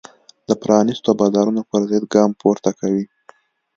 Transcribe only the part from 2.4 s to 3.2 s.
پورته کوي.